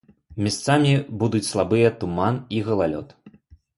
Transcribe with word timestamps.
Месцамі 0.45 0.93
будуць 1.23 1.43
слабыя 1.49 1.93
туман 1.99 2.43
і 2.59 2.67
галалёд. 2.71 3.07